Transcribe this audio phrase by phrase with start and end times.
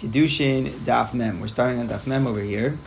[0.00, 1.40] Kedushin Daf Mem.
[1.40, 2.78] We're starting on Daf Mem over here,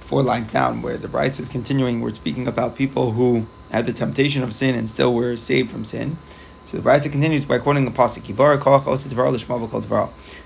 [0.00, 2.00] four lines down, where the Braisa is continuing.
[2.00, 5.84] We're speaking about people who had the temptation of sin and still were saved from
[5.84, 6.18] sin.
[6.66, 8.26] So the Braisa continues by quoting the pasuk: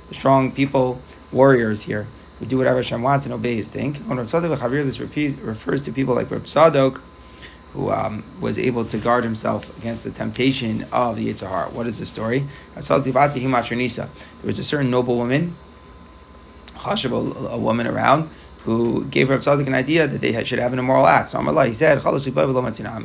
[0.08, 1.00] The strong people,
[1.32, 2.06] warriors here,
[2.38, 3.94] who do whatever Hashem wants and obey His thing.
[3.94, 7.00] When Rav this refers to people like Rav Tzadok,
[7.72, 11.72] who um, was able to guard himself against the temptation of the Yitzhar.
[11.72, 12.40] What is the story?
[12.74, 12.82] There
[14.42, 15.16] was a certain noble
[16.84, 18.30] woman chashav, a, woman around,
[18.64, 21.30] who gave Rav Tzadok an idea that they had, should have an immoral act.
[21.30, 22.02] So Amallah, he said,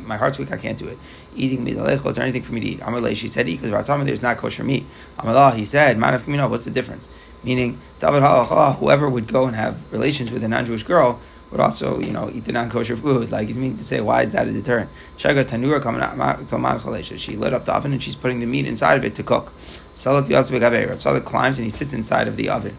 [0.06, 0.98] my heart's weak, I can't do it.
[1.34, 2.80] Eating meat, is there anything for me to eat?
[2.80, 4.84] Amallah, she said, eat, because there's not kosher meat.
[5.18, 7.08] Amallah, he said, Man of Kamino, what's the difference?
[7.42, 11.20] Meaning, whoever would go and have relations with a non-Jewish girl,
[11.50, 13.30] would also, you know, eat the non-kosher food.
[13.30, 14.90] Like he's meaning to say, why is that a deterrent?
[15.16, 18.98] Shagas tanura coming out She lit up the oven and she's putting the meat inside
[18.98, 19.52] of it to cook.
[19.94, 22.76] Yasvik Rav climbs and he sits inside of the oven.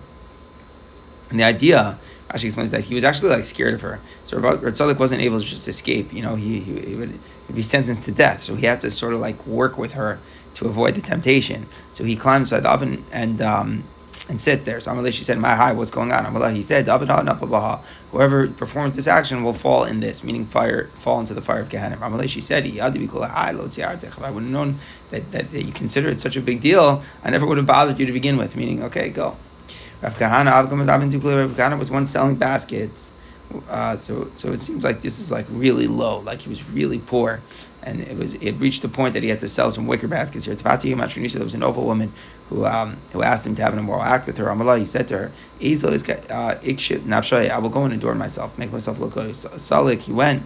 [1.29, 1.99] And the idea,
[2.29, 3.99] actually explains that he was actually like scared of her.
[4.23, 4.61] So Rav
[4.99, 6.11] wasn't able to just escape.
[6.11, 7.19] You know, he, he, he would
[7.53, 8.41] be sentenced to death.
[8.41, 10.19] So he had to sort of like work with her
[10.55, 11.67] to avoid the temptation.
[11.91, 13.83] So he climbs inside the oven and um,
[14.29, 14.81] and sits there.
[14.81, 16.25] So Amalei, she said, My hi, what's going on?
[16.25, 16.87] Amalei, he said,
[18.11, 21.69] Whoever performs this action will fall in this, meaning fire, fall into the fire of
[21.69, 21.97] Gehenna.
[21.97, 24.75] Amalei, she said, I would have known
[25.09, 27.99] that, that, that you consider it such a big deal, I never would have bothered
[27.99, 29.37] you to begin with, meaning, okay, go.
[30.01, 33.13] Rav Kahana, was once selling baskets.
[33.69, 36.99] Uh, so, so it seems like this is like really low, like he was really
[36.99, 37.41] poor,
[37.81, 40.45] and it was it reached the point that he had to sell some wicker baskets
[40.45, 40.53] here.
[40.53, 42.11] Tzvati there was an noble woman
[42.49, 44.47] who um, who asked him to have an immoral act with her.
[44.47, 45.31] Amallah, he said to her,
[45.61, 45.93] "Ezel
[46.29, 50.43] uh, I will go and adorn myself, make myself look good." Salik, he went,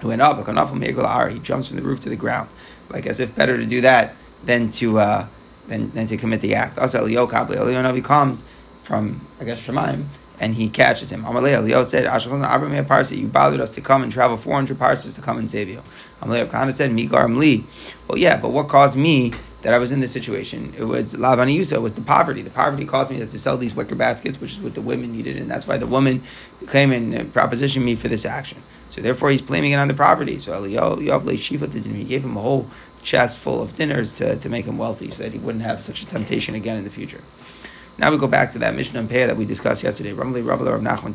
[0.00, 0.36] he went up.
[0.36, 2.48] He jumps from the roof to the ground,
[2.88, 4.14] like as if better to do that
[4.44, 4.98] than to.
[5.00, 5.26] Uh,
[5.68, 6.78] than, than to commit the act.
[6.78, 8.44] Also, Eliyahu Kabli, Elio Eliyahu comes
[8.82, 10.04] from, I guess, Shemaim,
[10.40, 11.22] and he catches him.
[11.22, 15.22] Amalei Eliyahu said, Ashkelon Parsi, you bothered us to come and travel 400 parses to
[15.22, 15.82] come and save you.
[16.20, 17.64] Amalei Kana said, Migar Li.
[18.08, 20.74] Well, yeah, but what caused me that I was in this situation?
[20.76, 22.42] It was Lavani Yusa, it was the poverty.
[22.42, 25.36] The poverty caused me to sell these wicker baskets, which is what the women needed,
[25.38, 26.22] and that's why the woman
[26.68, 28.58] came and uh, propositioned me for this action.
[28.88, 30.38] So therefore, he's blaming it on the poverty.
[30.38, 32.68] So Eliyahu Shifa did He gave him a whole
[33.04, 36.02] chest full of dinars to, to make him wealthy so that he wouldn't have such
[36.02, 37.22] a temptation again in the future.
[37.96, 40.12] Now we go back to that Mishnah and Peah that we discussed yesterday.
[40.12, 41.12] Nachman.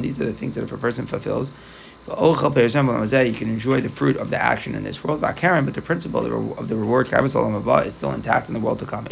[0.00, 1.50] These are the things that if a person fulfills.
[2.06, 2.14] You
[3.34, 6.76] can enjoy the fruit of the action in this world, but the principle of the
[6.76, 9.06] reward is still intact in the world to come.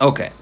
[0.00, 0.32] Okay,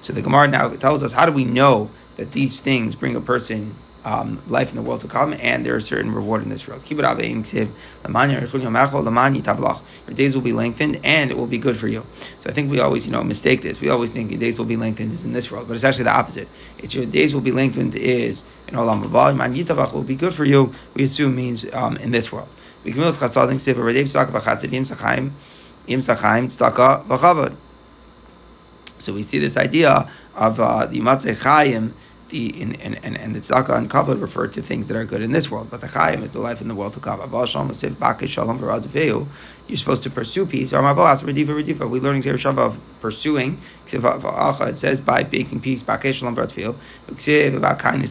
[0.00, 1.90] so the Gemara now tells us how do we know
[2.20, 5.74] that these things bring a person um, life in the world to come, and there
[5.74, 6.84] is certain reward in this world.
[6.90, 7.02] Your
[10.14, 12.04] days will be lengthened, and it will be good for you.
[12.38, 13.80] So I think we always, you know, mistake this.
[13.80, 16.04] We always think your days will be lengthened is in this world, but it's actually
[16.04, 16.46] the opposite.
[16.76, 19.92] It's your days will be lengthened is in Olam Haba.
[19.94, 20.74] Will be good for you.
[20.92, 22.48] We assume means um, in this world.
[28.98, 31.94] So we see this idea of uh, the Matzeh Chaim
[32.30, 35.32] the in, and, and, the tzedakah and kavod refer to things that are good in
[35.32, 37.20] this world, but the chayim is the life in the world to come.
[39.68, 40.72] You're supposed to pursue peace.
[40.72, 43.58] We're learning Zer of pursuing.
[43.92, 45.82] It says by making peace.
[45.82, 46.14] Kindness,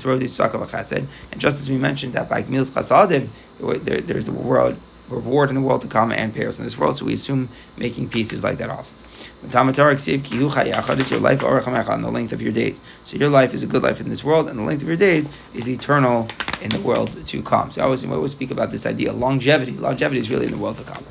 [0.06, 3.28] and just as we mentioned that by gemilas chasadim,
[3.84, 4.78] there, there's a world
[5.10, 6.98] reward in the world to come and payers in this world.
[6.98, 8.96] So we assume making peace is like that also.
[9.44, 9.54] Is
[11.12, 12.82] your life on the length of your days.
[13.04, 14.98] So your life is a good life in this world, and the length of your
[14.98, 16.28] days is eternal
[16.62, 17.72] in the world to come.
[17.72, 19.72] So I always, I always speak about this idea longevity.
[19.74, 21.04] Longevity is really in the world to come.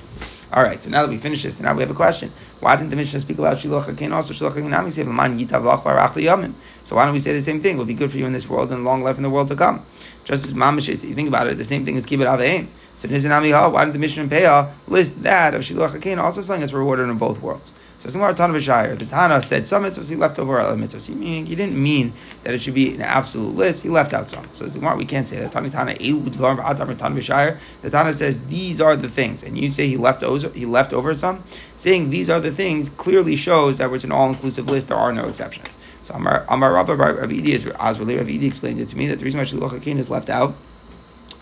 [0.50, 2.32] All right, so now that we finish this, and now we have a question.
[2.60, 4.32] Why didn't the Mishnah speak about Shiluach HaKen also?
[4.32, 6.52] Shiluach HaKen say,
[6.84, 7.74] So why don't we say the same thing?
[7.74, 9.48] It will be good for you in this world and long life in the world
[9.48, 9.84] to come.
[10.24, 12.68] Just as Mamish is, you think about it, the same thing as Kibbut Aveim.
[12.96, 16.72] So why didn't the Mishnah and Peah list that of Shiluach HaKen also saying it's
[16.72, 17.72] rewarded in both worlds?
[17.98, 21.08] So Simar Tana Vishayir, the Tana said some mitzvahs, he left over other mitzvahs.
[21.08, 22.12] He, he didn't mean
[22.44, 24.46] that it should be an absolute list, he left out some.
[24.52, 25.50] So Simar, we can't say that.
[25.50, 30.48] Tana Tana The Tana says these are the things, and you say he left over,
[30.50, 31.42] he left over some.
[31.74, 35.12] Saying these are the things clearly shows that it's an all inclusive list, there are
[35.12, 35.76] no exceptions.
[36.04, 39.74] So Amar Rabbi Rabbi as Rabbi explained it to me that the reason why Shiloh
[39.74, 40.54] is left out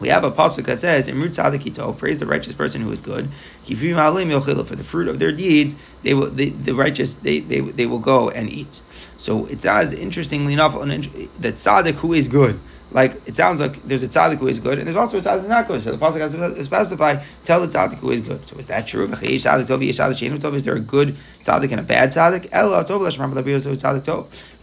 [0.00, 3.28] we have a pasuk that says, "Imrut tzadikito, praise the righteous person who is good.
[3.64, 8.30] For the fruit of their deeds, they will the righteous they, they they will go
[8.30, 8.82] and eat."
[9.16, 12.60] So it says, interestingly enough that tzaddik who is good
[12.92, 15.40] like it sounds like there's a tzaddik who is good, and there's also a tzaddik
[15.40, 15.82] who's not good.
[15.82, 18.48] So the pasuk has to specify, tell the tzaddik who is good.
[18.48, 19.04] So is that true?
[19.06, 22.48] Is there a good tzaddik and a bad tzaddik?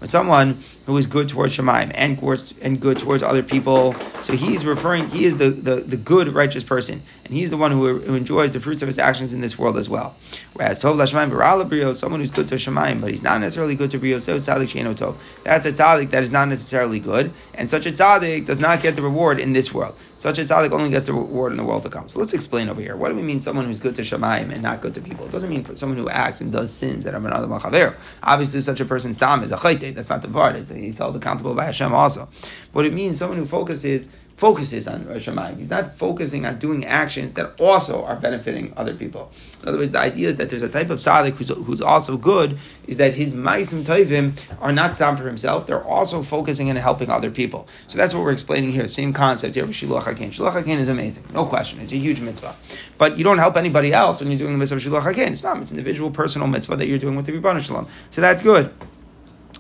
[0.04, 2.20] When someone who is good towards Shemaim and
[2.62, 6.62] and good towards other people, so he's referring, he is the, the, the good righteous
[6.62, 9.58] person, and he's the one who, who enjoys the fruits of his actions in this
[9.58, 10.14] world as well.
[10.56, 14.20] Whereas Tov Lashemaim someone who's good to Shemaim, but he's not necessarily good to Brio,
[14.20, 15.16] so tzaddik Sheno Tov.
[15.46, 18.98] That's a tzaddik that is not necessarily good, and such a tzaddik does not get
[18.98, 19.96] the reward in this world.
[20.24, 22.08] Such a tzaddik only gets the reward in the world to come.
[22.08, 22.96] So let's explain over here.
[22.96, 25.26] What do we mean someone who's good to Shemaim and not good to people?
[25.26, 27.94] It doesn't mean someone who acts and does sins that are another machaver.
[28.24, 29.94] Obviously, such a person's dam is a chayte.
[29.94, 30.56] That's not the vard.
[30.56, 32.30] He's held accountable by Hashem also.
[32.72, 35.58] What it means, someone who focuses focuses on Rosh Hashanah.
[35.58, 39.32] He's not focusing on doing actions that also are benefiting other people.
[39.62, 42.18] In other words, the idea is that there's a type of tzaddik who's, who's also
[42.18, 42.58] good,
[42.88, 47.10] is that his ma'asim tovim are not down for himself, they're also focusing on helping
[47.10, 47.68] other people.
[47.88, 50.30] So that's what we're explaining here, same concept here with Shiluach HaKen.
[50.30, 52.56] Shiluach HaKen is amazing, no question, it's a huge mitzvah.
[52.98, 55.32] But you don't help anybody else when you're doing the mitzvah of Shiluach HaKen.
[55.32, 57.88] It's not, it's an individual personal mitzvah that you're doing with the Ribbon Shalom.
[58.10, 58.74] So that's good.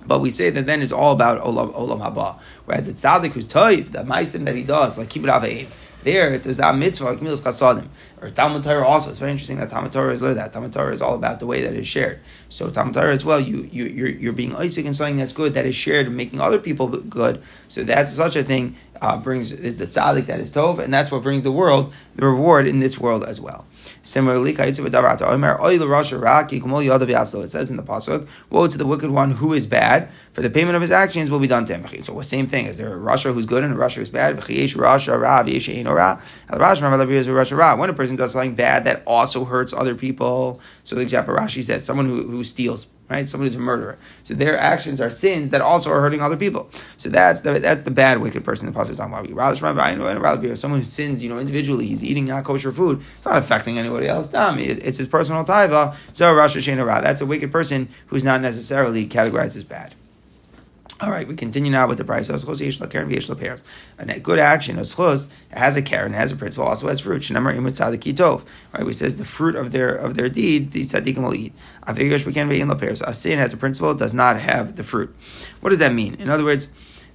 [0.08, 2.40] But we say that then it's all about olam, olam haba.
[2.66, 6.44] Whereas the tzaddik who's toiv, the meisim that he does, like kibbut aveim, there it
[6.44, 7.88] says a mitzvah gemilas chasadim.
[8.24, 9.10] Or Talmud Torah also.
[9.10, 10.54] It's very interesting that Talmud Torah is like that.
[10.54, 12.22] Talmud Torah is all about the way that it's shared.
[12.48, 13.40] So Talmud Torah as well.
[13.40, 16.40] You you you're, you're being Isaac in something that's good that is shared and making
[16.40, 17.44] other people good.
[17.68, 21.12] So that's such a thing uh, brings is the tzaddik that is tov, and that's
[21.12, 23.66] what brings the world the reward in this world as well.
[24.02, 24.92] Similarly, it says in the
[27.84, 31.30] pasuk, "Woe to the wicked one who is bad, for the payment of his actions
[31.30, 32.68] will be done to him." So, the same thing.
[32.68, 34.38] Is there a rasha who's good and a rasha who's bad?
[37.78, 41.62] When a person does something bad that also hurts other people, so the example Rashi
[41.62, 43.28] says, someone who, who steals right?
[43.28, 43.98] Someone who's a murderer.
[44.24, 46.70] So their actions are sins that also are hurting other people.
[46.98, 49.58] So that's the that's the bad wicked person the pasuk is talking about.
[50.58, 53.00] Someone who sins, you know, individually, he's eating not kosher food.
[53.00, 54.32] It's not affecting anybody else.
[54.34, 55.96] It's his personal taiva.
[56.14, 59.96] So Rosh Hashanah That's a wicked person who's not necessarily categorized as bad.
[61.02, 62.30] All right, we continue now with the price.
[62.30, 62.38] A
[64.20, 67.30] good action, a schus, has a karen, has a principle, also has fruit.
[67.30, 71.54] Right, we says the fruit of their of their deed, the tzaddikim will eat.
[71.88, 73.02] Avigosh we can be in the pairs.
[73.02, 75.14] A sin has a principle, does not have the fruit.
[75.62, 76.16] What does that mean?
[76.16, 76.68] In other words,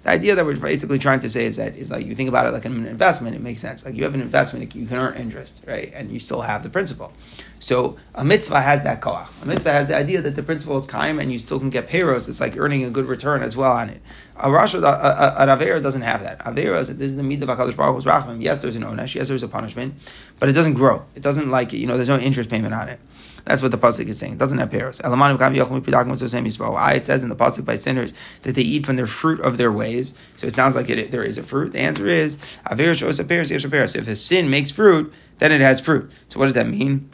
[0.05, 2.47] the idea that we're basically trying to say is that is like you think about
[2.47, 3.85] it like an investment, it makes sense.
[3.85, 5.93] Like you have an investment, you can earn interest, right?
[5.95, 7.13] And you still have the principal.
[7.59, 9.27] So a mitzvah has that koach.
[9.43, 11.89] A mitzvah has the idea that the principal is kaim and you still can get
[11.89, 12.29] payros.
[12.29, 14.01] It's like earning a good return as well on it.
[14.37, 16.39] A rasha, an avera doesn't have that.
[16.45, 18.39] Avera is this is the mitzvah of Hakadosh Baruch Hu's.
[18.39, 19.17] Yes, there's an onesh.
[19.17, 19.95] Yes, there's a punishment,
[20.39, 21.05] but it doesn't grow.
[21.17, 21.97] It doesn't like it, you know.
[21.97, 23.01] There's no interest payment on it.
[23.49, 24.35] That's what the pasuk is saying.
[24.35, 25.01] It doesn't have payros.
[25.03, 28.13] Ah, it says in the pasuk by sinners
[28.43, 30.13] that they eat from the fruit of their ways.
[30.37, 31.73] So it sounds like it, there is a fruit.
[31.73, 32.75] The answer is a.
[32.75, 36.13] If the sin makes fruit, then it has fruit.
[36.27, 37.09] So what does that mean?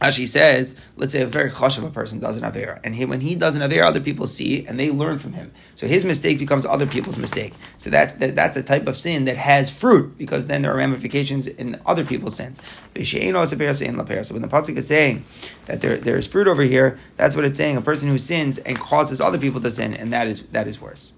[0.00, 3.20] Actually says, let's say a very of a person does an Avera, and he, when
[3.20, 5.50] he does an Avera, other people see and they learn from him.
[5.74, 7.52] So his mistake becomes other people's mistake.
[7.78, 10.76] So that, that that's a type of sin that has fruit, because then there are
[10.76, 12.60] ramifications in other people's sins.
[12.60, 15.24] So when the Pasuk is saying
[15.66, 17.76] that there, there is fruit over here, that's what it's saying.
[17.76, 20.80] A person who sins and causes other people to sin, and that is that is
[20.80, 21.12] worse.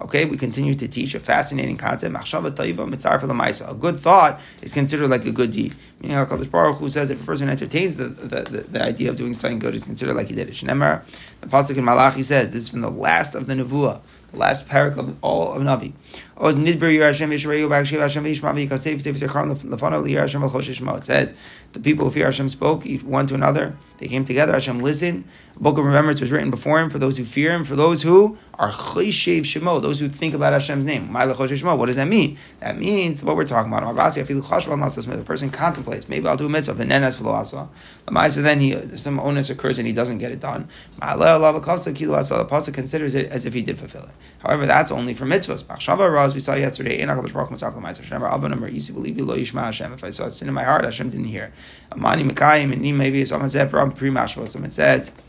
[0.00, 2.14] Okay, we continue to teach a fascinating concept.
[2.14, 5.74] A good thought is considered like a good deed.
[6.00, 9.16] Meaning, HaKadosh Baruch Hu says if a person entertains the, the, the, the, idea of
[9.16, 10.54] doing something good, is considered like he did it.
[10.54, 11.04] Shnemar,
[11.40, 14.00] the Pasuk in Malachi says, this is from the last of the Nevuah,
[14.32, 15.92] the last parak of all of Navi.
[16.44, 16.54] It
[21.04, 21.34] says,
[21.72, 23.76] the people who fear Hashem spoke one to another.
[23.98, 24.52] They came together.
[24.52, 25.24] Hashem listened.
[25.54, 28.02] A book of remembrance was written before him for those who fear him, for those
[28.02, 31.12] who are cheshev shemo, those who think about Hashem's name.
[31.12, 32.38] What does that mean?
[32.60, 33.84] That means what we're talking about.
[34.14, 37.30] The person contemplates, maybe I'll do a mitzvah, and then as for the
[38.42, 40.68] then he some onus occurs and he doesn't get it done.
[40.98, 44.14] The pasuk considers it as if he did fulfill it.
[44.38, 46.31] However, that's only for mitzvahs.
[46.32, 47.08] As we saw yesterday, if
[50.02, 51.52] I saw sin in my heart, Hashem didn't hear.
[51.92, 55.20] Amani maybe It says,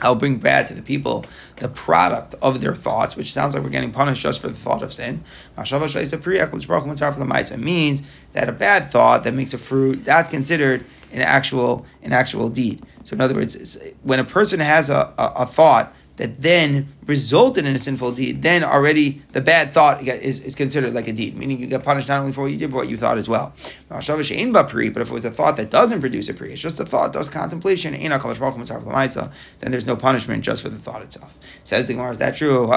[0.00, 1.24] I'll bring bad to the people
[1.56, 4.84] the product of their thoughts, which sounds like we're getting punished just for the thought
[4.84, 5.24] of sin.
[5.56, 8.02] It means
[8.34, 12.84] that a bad thought that makes a fruit, that's considered an actual an actual deed.
[13.02, 17.66] So in other words, when a person has a, a, a thought that then resulted
[17.66, 21.36] in a sinful deed, then already the bad thought is, is considered like a deed,
[21.36, 23.28] meaning you get punished not only for what you did, but what you thought as
[23.28, 23.54] well.
[23.88, 27.14] But if it was a thought that doesn't produce a pri, it's just a thought,
[27.14, 31.34] does contemplation, then there's no punishment just for the thought itself.
[31.42, 32.70] It Says the Gemara, is that true?
[32.70, 32.76] It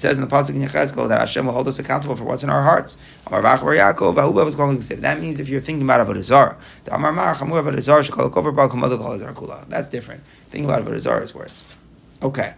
[0.00, 2.50] says in the Pasuk in Yechezkel that Hashem will hold us accountable for what's in
[2.50, 2.96] our hearts.
[3.30, 6.56] That means if you're thinking about Avodah Zarah,
[9.68, 10.22] that's different.
[10.50, 11.77] Thinking about Avodah Zarah is worse.
[12.22, 12.54] Okay.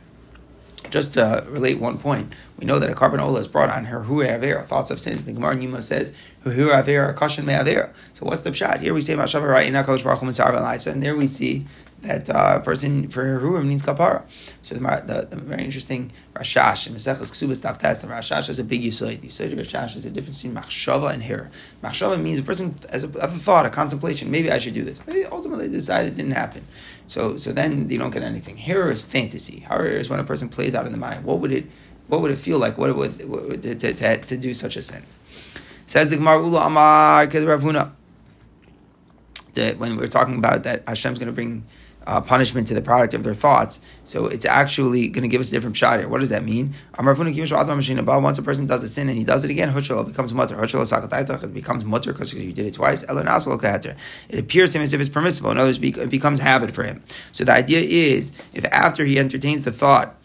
[0.91, 4.03] Just to relate one point, we know that a korban olah is brought on her
[4.03, 5.27] hu avera, thoughts of sins.
[5.27, 6.13] The Gemara Yuma says
[6.43, 7.91] hu avera kashan me avera.
[8.15, 8.81] So what's the shot?
[8.81, 11.67] Here we say Mashav right in Hakadosh Baruch Hu and there we see
[12.03, 14.29] that uh, person for Ruim needs kapara.
[14.65, 18.59] So the, the, the, very interesting Rashash in Maseches Ksubas Tav Test, the Rashash has
[18.59, 19.21] a big yisoid.
[19.21, 21.51] The yisoid Rashash is the difference between machshava and hir.
[21.83, 24.31] Machshava means a person has a, a, thought, a contemplation.
[24.31, 24.99] Maybe I should do this.
[25.01, 26.65] They ultimately decide it didn't happen.
[27.07, 28.57] So so then you don't get anything.
[28.57, 29.61] Hir is fantasy.
[29.61, 31.25] Hir is when a person plays out in the mind.
[31.25, 31.67] What would it
[32.11, 32.77] what would it feel like?
[32.77, 35.05] What would, what, to, to, to, to, do such a sin?
[35.87, 37.93] Says the Gemara Ula Amar Rav Huna.
[39.79, 41.65] When we're talking about that Hashem's going to bring
[42.07, 43.81] uh, punishment to the product of their thoughts.
[44.05, 46.09] So it's actually going to give us a different shot here.
[46.09, 46.75] What does that mean?
[46.99, 50.63] Once a person does a sin and he does it again, it becomes mutter.
[50.63, 53.03] It becomes mutter because you did it twice.
[53.03, 55.51] It appears to him as if it's permissible.
[55.51, 57.03] In other words, it becomes habit for him.
[57.33, 60.17] So the idea is, if after he entertains the thought,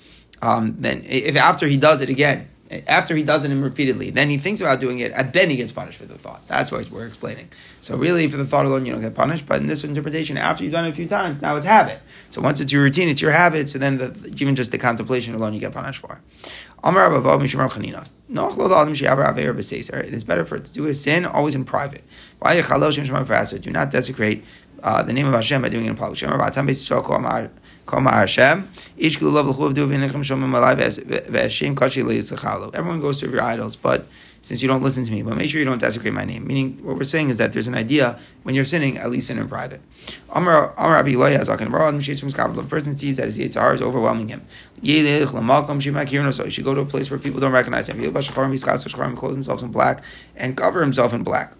[0.41, 2.49] um, then if after he does it again,
[2.87, 5.71] after he does it repeatedly, then he thinks about doing it, and then he gets
[5.71, 6.47] punished for the thought.
[6.47, 7.49] That's what we're explaining.
[7.79, 9.45] So really, for the thought alone, you don't get punished.
[9.45, 11.99] But in this interpretation, after you've done it a few times, now it's habit.
[12.31, 13.69] So once it's your routine, it's your habit.
[13.69, 16.19] So then, the, even just the contemplation alone, you get punished for.
[16.83, 16.93] It
[20.13, 22.03] is better for it to do a sin always in private.
[22.41, 24.43] Do not desecrate
[24.81, 26.17] uh, the name of Hashem by doing it in public.
[32.75, 34.07] Everyone goes to your idols, but
[34.41, 36.45] since you don't listen to me, but make sure you don't desecrate my name.
[36.45, 39.39] Meaning, what we're saying is that there's an idea when you're sinning, at least sin
[39.39, 39.81] in private.
[40.33, 41.03] Amar a
[42.63, 44.41] person sees that his Yitzhar is overwhelming him,
[44.81, 47.97] he should go to a place where people don't recognize him.
[47.97, 50.03] He should clothe himself in black
[50.35, 51.53] and cover himself in black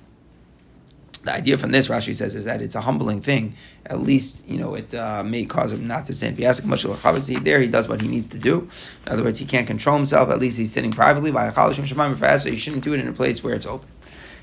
[1.26, 3.54] the idea from this, Rashi says, is that it's a humbling thing.
[3.88, 6.36] At least, you know, it uh, may cause him not to sin.
[6.36, 8.70] There, he does what he needs to do.
[9.06, 10.30] In other words, he can't control himself.
[10.30, 13.44] At least he's sitting privately by a so you shouldn't do it in a place
[13.44, 13.90] where it's open.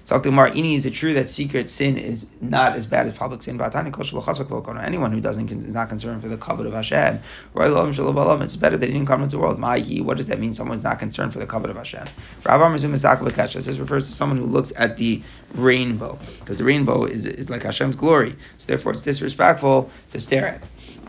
[0.05, 3.61] Ini, is it true that secret sin is not as bad as public sin?
[3.61, 7.21] Anyone who doesn't is not concerned for the kavod of Hashem.
[7.55, 9.59] It's better that he didn't come into the world.
[9.59, 10.55] Mahi, What does that mean?
[10.55, 12.07] Someone's not concerned for the kavod of Hashem.
[12.43, 15.23] This refers to someone who looks at the
[15.55, 18.35] rainbow, because the rainbow is, is like Hashem's glory.
[18.59, 20.63] So therefore, it's disrespectful to stare at.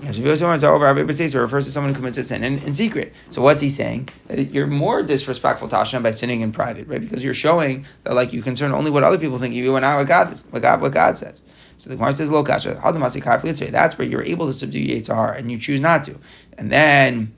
[0.05, 3.13] It oh, refers to someone who commits a sin in, in secret.
[3.29, 4.09] So what's he saying?
[4.27, 7.01] That you're more disrespectful to Hashem by sinning in private, right?
[7.01, 9.83] Because you're showing that like you concern only what other people think of you and
[9.83, 11.43] not what God, what God, what God says.
[11.77, 14.53] So the Gemara says, "Lo kasha." How the Masikah flitsay." That's where you're able to
[14.53, 16.17] subdue Yitzhar and you choose not to,
[16.57, 17.33] and then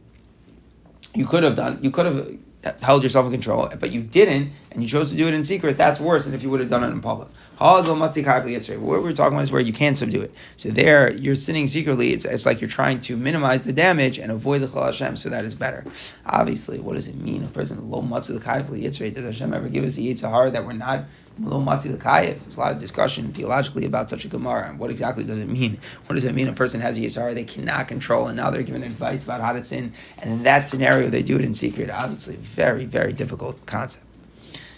[1.15, 1.79] you could have done.
[1.81, 2.37] You could have
[2.81, 5.77] held yourself in control, but you didn't, and you chose to do it in secret,
[5.77, 7.29] that's worse than if you would have done it in public.
[7.57, 10.33] What we're talking about is where you can't subdue it.
[10.57, 12.09] So there, you're sinning secretly.
[12.09, 15.29] It's, it's like you're trying to minimize the damage and avoid the chal Hashem, so
[15.29, 15.85] that is better.
[16.25, 17.43] Obviously, what does it mean?
[17.43, 19.13] A person low matzi l'kayif yitzrei.
[19.13, 21.05] Does Hashem ever give us a yitzhar that we're not?
[21.37, 25.49] There's a lot of discussion theologically about such a gemara and what exactly does it
[25.49, 25.79] mean.
[26.05, 26.47] What does it mean?
[26.47, 29.51] A person has a yitzhar they cannot control, and now they're given advice about how
[29.51, 31.89] to sin, and in that scenario they do it in secret.
[31.89, 34.05] Obviously, very very difficult concept.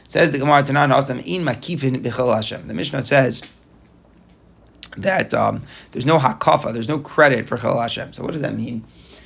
[0.08, 2.68] Says the Gemara Tanan Asam in Makifin Bechel Hashem.
[2.68, 3.54] The Mishnah says
[4.98, 5.62] that um,
[5.92, 8.14] there's no hakafa, there's no credit for Chel Hashem.
[8.14, 8.84] So what does that mean?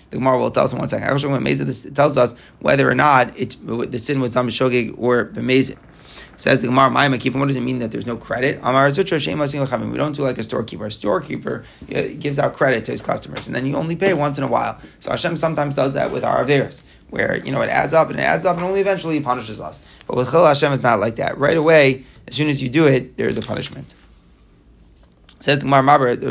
[0.10, 1.08] The Gemara will tell us in one second.
[1.08, 5.26] Actually, when this tells us whether or not it, the sin was done b'shogeg or
[5.26, 5.80] b'mezid.
[6.42, 8.56] Says the Gemara, "My makifim." What does it mean that there's no credit?
[8.64, 10.88] We don't do like a storekeeper.
[10.88, 11.64] A storekeeper
[11.96, 14.48] uh, gives out credit to his customers, and then you only pay once in a
[14.48, 14.80] while.
[14.98, 16.82] So Hashem sometimes does that with our averis,
[17.12, 19.60] where you know it adds up and it adds up, and only eventually he punishes
[19.60, 19.82] us.
[20.08, 21.38] But with Chil Hashem, it's not like that.
[21.38, 23.94] Right away, as soon as you do it, there is a punishment.
[25.42, 26.22] Says the Gemara it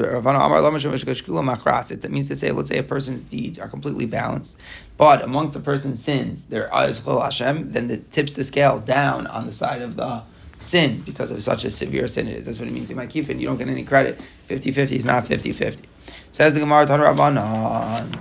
[2.12, 4.61] means to say, let's say a person's deeds are completely balanced,
[4.97, 9.26] but amongst the person's sins, there is Chol Hashem, then it tips the scale down
[9.26, 10.23] on the side of the
[10.59, 12.47] sin because of such a severe sin it is.
[12.47, 12.88] That's what it means.
[12.88, 14.17] You might keep it, you don't get any credit.
[14.17, 15.88] 50 50 is not 50 50.
[16.31, 18.14] Says the Gemara, Tan Rabbanan,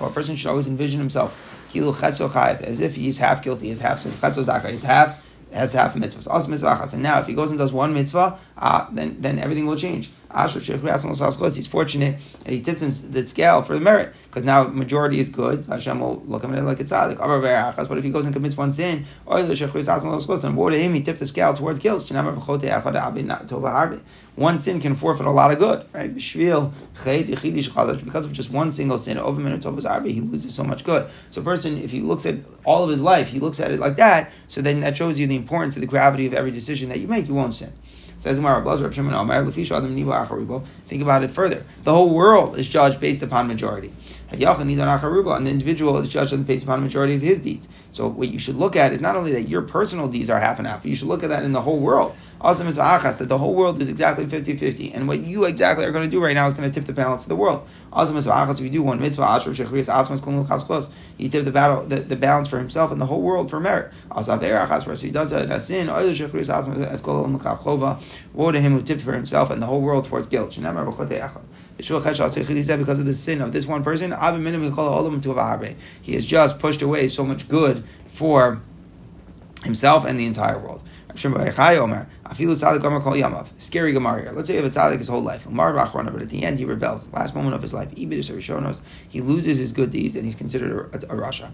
[0.00, 5.29] a person should always envision himself as if he's half guilty, he's half he's half
[5.52, 6.28] has to have mitzvahs.
[6.28, 9.66] Also mitzvah And now, if he goes and does one mitzvah, uh, then then everything
[9.66, 10.10] will change.
[10.32, 15.28] He's fortunate and he tipped him the scale for the merit because now majority is
[15.28, 15.64] good.
[15.66, 17.88] Hashem will look at it like it's tzaddik.
[17.88, 21.26] But if he goes and commits one sin, then woe to him, he tipped the
[21.26, 22.10] scale towards guilt.
[24.36, 26.14] One sin can forfeit a lot of good, right?
[26.14, 31.10] Because of just one single sin, he loses so much good.
[31.30, 33.80] So, a person, if he looks at all of his life, he looks at it
[33.80, 34.32] like that.
[34.48, 37.08] So then that shows you the importance of the gravity of every decision that you
[37.08, 37.26] make.
[37.28, 37.72] You won't sin.
[38.20, 38.52] Says Think
[41.02, 41.64] about it further.
[41.84, 43.90] The whole world is judged based upon majority.
[44.30, 47.70] And the individual is judged based upon majority of his deeds.
[47.88, 50.58] So what you should look at is not only that your personal deeds are half
[50.58, 52.14] and half, but you should look at that in the whole world.
[52.42, 54.94] Awesome is that the whole world is exactly 50-50.
[54.94, 56.94] And what you exactly are going to do right now is going to tip the
[56.94, 57.68] balance of the world.
[57.92, 60.88] Awesome is if you do one mitzvah, ashur shechrias asmas kulun close.
[61.18, 63.92] He tipped the battle the, the balance for himself and the whole world for merit.
[64.10, 68.00] Asav achas, where he does a sin, oilu shechrias asmas as kulun chova.
[68.32, 70.56] Woe to him who tipped for himself and the whole world towards guilt.
[70.56, 72.20] Because
[72.98, 74.14] of the sin of this one person,
[76.02, 78.62] he has just pushed away so much good for
[79.64, 80.82] himself and the entire world.
[83.58, 84.32] Scary Gemara here.
[84.32, 87.12] Let's say you have a tzaddik his whole life, but at the end he rebels.
[87.12, 88.06] Last moment of his life, he
[89.20, 91.50] loses his good deeds and he's considered a, a, rasha.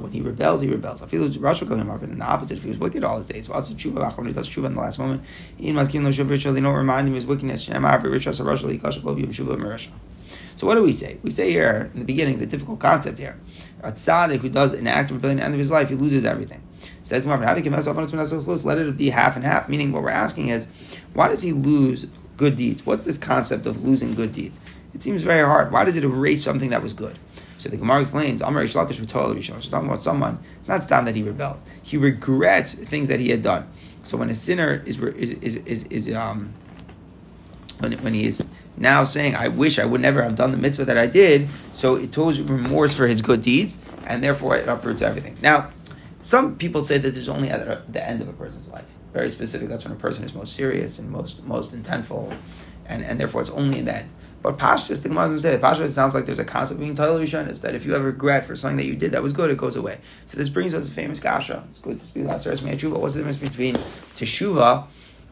[0.00, 1.00] When he rebels, he rebels.
[1.02, 3.48] Feel rasha going up, and the opposite, if he was wicked all his days.
[3.48, 5.22] When he does tshuva in the last moment,
[5.58, 7.66] they don't remind him of his wickedness.
[10.56, 11.18] So what do we say?
[11.22, 13.38] We say here in the beginning the difficult concept here.
[13.82, 15.94] A tzaddik who does an act of rebellion at the end of his life, he
[15.94, 16.62] loses everything.
[17.06, 19.68] Says let it be half and half.
[19.68, 22.84] Meaning, what we're asking is, why does he lose good deeds?
[22.84, 24.58] What's this concept of losing good deeds?
[24.92, 25.70] It seems very hard.
[25.70, 27.16] Why does it erase something that was good?
[27.58, 28.96] So the Gemara explains, Amar Ishlakish
[29.44, 31.64] She's talking about someone, it's not time that he rebels.
[31.80, 33.68] He regrets things that he had done.
[34.02, 36.54] So when a sinner is, is, is, is, um,
[37.78, 40.86] when, when he is now saying, I wish I would never have done the mitzvah
[40.86, 41.48] that I did.
[41.72, 45.36] So it told remorse for his good deeds, and therefore it uproots everything.
[45.40, 45.70] Now,
[46.26, 48.92] some people say that there's only at the end of a person's life.
[49.12, 52.34] Very specific, that's when a person is most serious and most most intentful,
[52.84, 54.10] and, and therefore it's only then.
[54.42, 55.90] But Pashtus, the Gemara say, that.
[55.90, 58.76] Sounds like there's a concept being Torah is that if you have regret for something
[58.78, 59.98] that you did that was good, it goes away.
[60.24, 61.64] So this brings us a famous kasha.
[61.70, 62.98] It's good to speak about Tshuva.
[62.98, 63.74] What's the difference between
[64.14, 64.88] Teshuva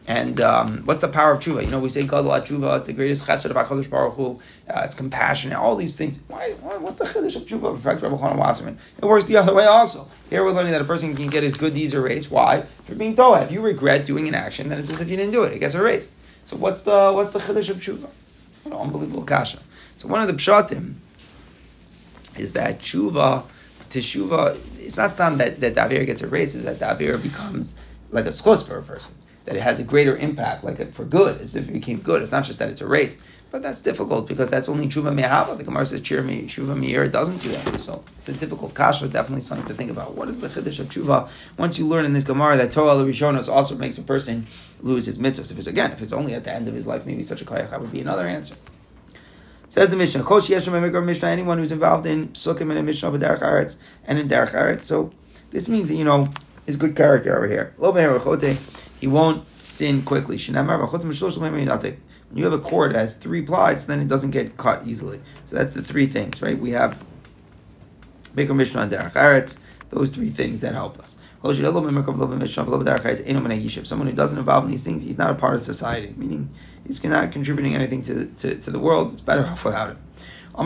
[0.07, 1.63] and um, what's the power of tshuva?
[1.63, 4.81] You know, we say Gadol tshuva, it's the greatest chesed of HaKadosh Baruch Hu, uh,
[4.85, 6.21] it's compassion, all these things.
[6.27, 7.73] Why, why, what's the chiddush of tshuva?
[7.81, 8.77] Perfect Rabbi Wasserman.
[8.97, 10.07] It works the other way also.
[10.29, 12.29] Here we're learning that a person can get his good deeds erased.
[12.29, 12.63] Why?
[12.87, 15.31] You're being told, if you regret doing an action, then it's as if you didn't
[15.31, 15.53] do it.
[15.53, 16.19] It gets erased.
[16.47, 18.09] So what's the what's the chiddush of tshuva?
[18.63, 19.59] What an unbelievable kasha.
[19.97, 20.95] So one of the pshatim
[22.37, 23.43] is that tshuva,
[23.89, 27.79] teshuva, it's not time that, that Davir gets erased, is that Davir becomes
[28.11, 31.39] like a schos for a person that it has a greater impact, like for good,
[31.41, 32.21] as if it became good.
[32.21, 35.57] It's not just that it's a race, but that's difficult because that's only tshuva mehava.
[35.57, 37.79] The Gemara says tshuva meir doesn't do that.
[37.79, 40.15] So it's a difficult kasha, definitely something to think about.
[40.15, 41.29] What is the chiddush of tshuva?
[41.57, 44.47] Once you learn in this Gemara that Torah Rishonos also makes a person
[44.81, 45.51] lose his mitzvahs.
[45.51, 47.45] If it's again, if it's only at the end of his life, maybe such a
[47.45, 48.55] kayach, that would be another answer.
[49.69, 53.41] Says the Mishnah, Kol Mishnah, anyone who's involved in Sukkim and a Mishnah of Derech
[53.41, 54.83] Eretz and in Derech Eretz.
[54.83, 55.11] So
[55.51, 56.29] this means, you know,
[56.65, 57.73] his good character over here.
[58.99, 60.37] He won't sin quickly.
[60.37, 65.19] When you have a cord that has three plies, then it doesn't get cut easily.
[65.45, 66.57] So that's the three things, right?
[66.57, 67.03] We have
[68.35, 71.17] Beker Mishnah and Derech Eretz, those three things that help us.
[71.43, 71.87] Someone
[74.07, 76.49] who doesn't involve in these things, he's not a part of society, meaning
[76.87, 79.13] he's not contributing anything to, to, to the world.
[79.13, 79.99] It's better off without him.
[80.57, 80.63] To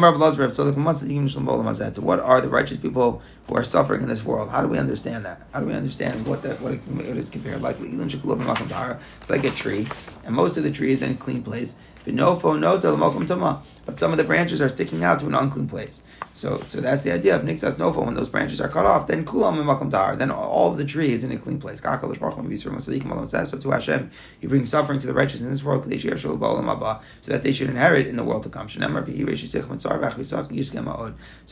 [2.02, 4.50] what are the righteous people who are suffering in this world?
[4.50, 5.42] How do we understand that?
[5.52, 7.78] How do we understand what that what it, what it is compared like?
[7.80, 9.88] It's like a tree,
[10.24, 11.78] and most of the tree is in clean place.
[12.06, 16.04] But some of the branches are sticking out to an unclean place.
[16.34, 18.06] So, so that's the idea of nixas nofo.
[18.06, 20.16] When those branches are cut off, then kulam makom tar.
[20.16, 21.82] Then all of the tree is in a clean place.
[21.82, 27.52] So to Hashem, you bring suffering to the righteous in this world, so that they
[27.52, 28.70] should inherit in the world to come.
[28.70, 28.80] So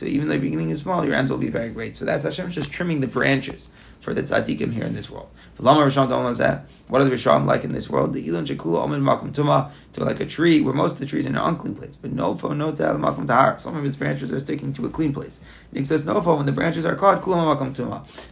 [0.06, 1.96] even though the beginning is small, your end will be very great.
[1.96, 3.68] So that's Hashem just trimming the branches
[4.08, 5.28] for the tzaddikim here in this world.
[5.58, 8.14] What are the Rishon like in this world?
[8.14, 11.26] The Ilon Shekula Omen Makom Tuma to like a tree where most of the trees
[11.26, 11.96] are in an unclean place.
[11.96, 13.60] But nofo no makom tahar.
[13.60, 15.40] Some of its branches are sticking to a clean place.
[15.74, 17.22] And says nofo when the branches are caught.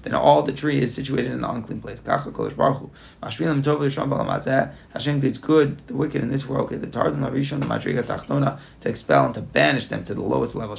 [0.02, 2.02] Then all the tree is situated in the unclean place.
[2.02, 2.40] Hashem
[5.20, 6.70] gives good the wicked in this world.
[6.70, 10.56] The tarzan larishon the madriga tachtona to expel and to banish them to the lowest
[10.56, 10.76] level.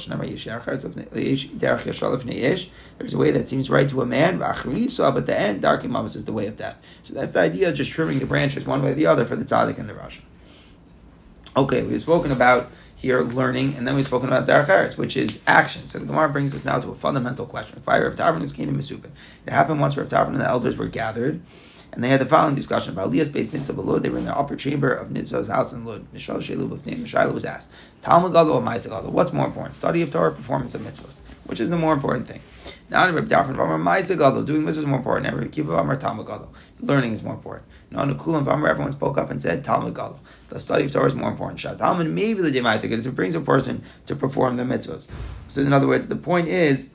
[2.98, 6.32] There's a way that seems right to a man, but the end, dark is the
[6.32, 6.76] way of death.
[7.04, 9.36] So that's the idea of just trimming the branches one way or the other for
[9.36, 10.22] the tzaddik and the Rasha.
[11.56, 15.88] Okay, we've spoken about here learning, and then we've spoken about Derech which is action.
[15.88, 17.80] So the Gemara brings us now to a fundamental question.
[17.82, 19.08] Fire Rep Tarfon is Kingdom Misuka.
[19.46, 21.40] It happened once where Tarfon and the elders were gathered,
[21.92, 24.02] and they had the following discussion about Elias based Nitzah Lud.
[24.02, 26.06] They were in the upper chamber of Nitzah's house in Lud.
[26.12, 26.98] Mishal Shelub of name.
[26.98, 29.12] Mishaila was asked, Talmud Gadol or Maisa Gadol?
[29.12, 31.20] What's more important, study of Torah, performance of mitzvahs?
[31.46, 32.40] Which is the more important thing?
[32.90, 35.32] Now, Reb Tarfon Vamar Maisa Gadol, doing mitzvahs is more important.
[35.32, 37.66] Now, Reb Kiva Vamar Talmud Gadol, learning is more important.
[37.90, 40.20] Now, Nukulam Vamar, everyone spoke up and said Talmud Gadol.
[40.48, 41.60] The study of Torah is more important.
[41.60, 45.10] Shah Talmud maybe the Maisa because it brings a person to perform the mitzvahs.
[45.48, 46.94] So, in other words, the point is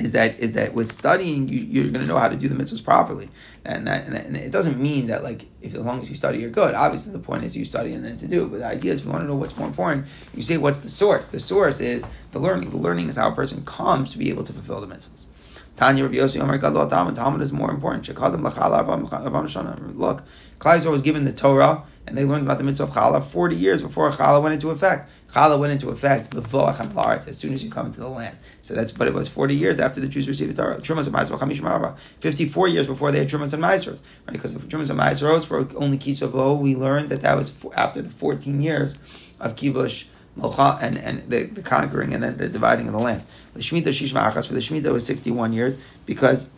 [0.00, 2.54] is that is that with studying you, are going to know how to do the
[2.54, 3.28] mitzvahs properly,
[3.64, 6.16] and that, and that, and it doesn't mean that like if as long as you
[6.16, 6.74] study you're good.
[6.74, 8.48] Obviously, the point is you study and then to do.
[8.48, 10.88] But the idea is you want to know what's more important, you say what's the
[10.88, 11.26] source.
[11.26, 12.70] The source is the learning.
[12.70, 15.26] The learning is how a person comes to be able to fulfill the mitzvahs.
[15.76, 17.16] Tanya Rabbi Yossi Omer Gadol Talmud.
[17.16, 18.08] Talmud is more important.
[18.08, 18.18] Look,
[20.58, 23.82] Klai was given the Torah and they learned about the mitzvah of challah 40 years
[23.82, 25.08] before challah went into effect.
[25.30, 28.36] Challah went into effect before as soon as you come into the land.
[28.62, 30.80] So that's but it was 40 years after the Jews received the Torah.
[30.80, 34.02] Trumas and Maisro 54 years before they had Trumas and Maisros.
[34.26, 34.32] Right?
[34.32, 38.10] Because if Trumas and Maisros were only Kisavo, we learned that that was after the
[38.10, 38.94] 14 years
[39.40, 40.06] of Kibush
[40.36, 43.22] and, and the, the, conquering and then the dividing of the land.
[43.54, 46.52] The Shemitah Shishma Achas for the Shemitah was 61 years because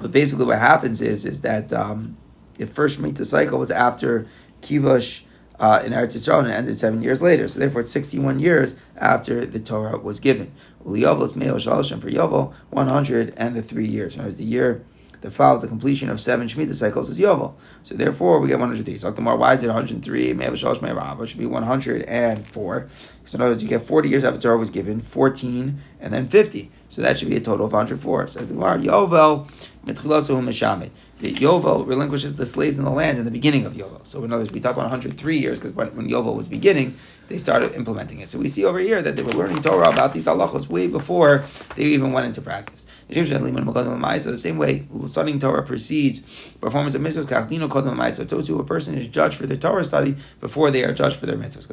[0.00, 2.16] but basically what happens is is that um,
[2.54, 4.26] the first Shemitah cycle was after
[4.62, 5.24] Kivush
[5.60, 7.48] uh, in Eretz Yisrael and it ended seven years later.
[7.48, 10.52] So therefore, it's 61 years after the Torah was given.
[10.84, 14.14] For Yovel, 100 and the three years.
[14.14, 14.84] In other was the year
[15.20, 17.54] that follows the completion of seven Shemitah cycles is Yovel.
[17.82, 18.98] So therefore, we get 103.
[18.98, 19.36] So the more.
[19.36, 20.32] why is it 103?
[20.34, 22.86] Meo It should be 104.
[22.88, 26.24] So in other words, you get 40 years after Torah was given, 14, and then
[26.24, 26.70] 50.
[26.88, 28.28] So that should be a total of 104.
[28.28, 29.46] Says the Gemara, Yovel,
[29.88, 34.06] the Yovel relinquishes the slaves in the land in the beginning of Yovel.
[34.06, 36.94] So in other words, we talk about 103 years because when, when Yovel was beginning,
[37.28, 38.28] they started implementing it.
[38.28, 41.44] So we see over here that they were learning Torah about these halachos way before
[41.76, 42.86] they even went into practice.
[43.10, 49.36] The same way studying Torah precedes performance of mitzvahs, so too a person is judged
[49.36, 51.68] for their Torah study before they are judged for their mitzvahs.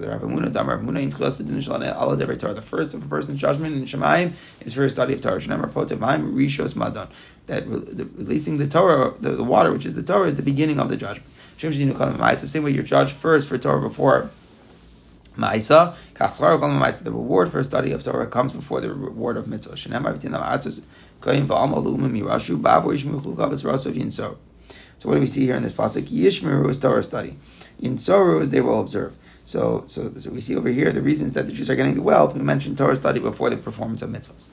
[2.56, 4.32] The first of a person's judgment in Shemaim
[4.66, 5.42] is for a study of Torah
[7.48, 10.88] that releasing the Torah, the, the, water, which is the Torah, is the beginning of
[10.90, 11.28] the judgment.
[11.60, 14.30] The same way you're judged first for Torah before
[15.38, 15.96] Ma'isa,
[17.04, 19.76] the reward for a study of Torah comes before the reward of mitzvah.
[24.98, 26.04] So what do we see here in this pasuk?
[26.04, 27.36] Yishmeru is Torah study.
[27.82, 29.16] Yinsoru is they will observe.
[29.44, 32.02] So, so, so we see over here the reasons that the Jews are getting the
[32.02, 32.34] wealth.
[32.34, 34.48] We mentioned Torah study before the performance of mitzvahs.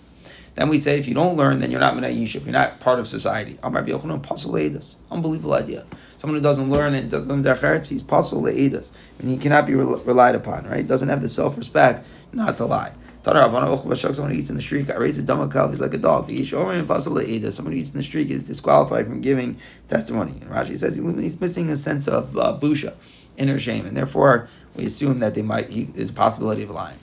[0.54, 2.98] Then we say if you don't learn, then you're not Menai Yishuv, you're not part
[2.98, 3.58] of society.
[3.62, 5.86] Unbelievable idea.
[6.18, 8.92] Someone who doesn't learn and doesn't learn he's pasul le'edas.
[9.18, 10.86] And he cannot be relied upon, right?
[10.86, 12.92] Doesn't have the self respect not to lie.
[13.24, 16.28] Someone who eats in the street, I raise a dumb calf, he's like a dog.
[16.28, 19.56] Someone who eats in the street is disqualified from giving
[19.86, 20.32] testimony.
[20.40, 22.94] And Rashi says he's missing a sense of uh, busha,
[23.36, 26.98] inner shame, and therefore we assume that they might, he, there's a possibility of lying.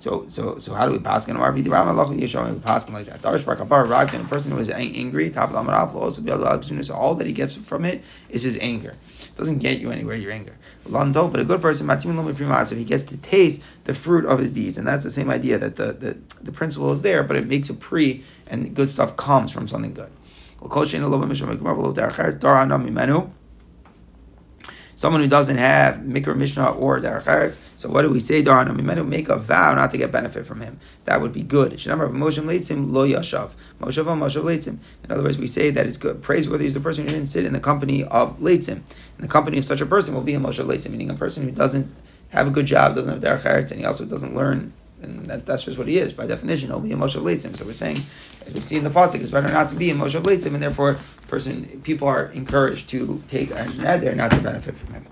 [0.00, 1.72] So so so how do we pass in our video?
[1.72, 3.20] We pass like that.
[3.20, 6.32] Darish Barkapar rags and a person who is angry, top of the will also be
[6.32, 8.90] able to so all that he gets from it is his anger.
[8.90, 10.56] It doesn't get you anywhere, your anger.
[10.86, 14.78] Lando, but a good person, if he gets to taste the fruit of his deeds,
[14.78, 17.68] and that's the same idea that the, the, the principle is there, but it makes
[17.68, 20.10] a pre and good stuff comes from something good
[25.00, 28.42] someone who doesn't have Mikra Mishnah or Derech So what do we say?
[28.42, 30.78] Darana make a vow not to get benefit from him.
[31.06, 31.72] That would be good.
[31.72, 31.78] Lo
[33.08, 33.52] yashav.
[33.80, 36.22] In other words, we say that it's good.
[36.22, 38.76] Praiseworthy is the person who didn't sit in the company of Leitzim.
[38.76, 38.84] And
[39.20, 41.50] the company of such a person will be a Moshe Leitzim, meaning a person who
[41.50, 41.90] doesn't
[42.28, 45.64] have a good job, doesn't have Derech and he also doesn't learn and that, that's
[45.64, 46.12] just what he is.
[46.12, 47.56] By definition, he'll be a Moshe Leitzim.
[47.56, 49.94] So we're saying, as we see in the pasuk, it's better not to be a
[49.94, 50.98] Moshe Leitzim, and therefore,
[51.30, 55.06] person people are encouraged to take a neder not to benefit from him.